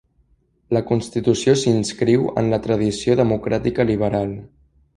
[0.75, 4.37] La constitució s'inscriu en la tradició democràtica liberal.